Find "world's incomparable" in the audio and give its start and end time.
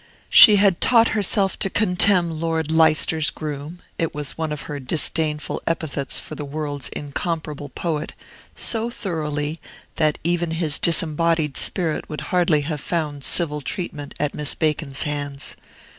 6.43-7.69